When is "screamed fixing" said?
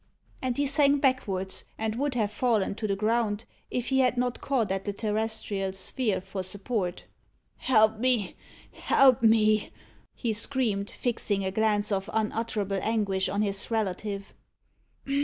10.33-11.45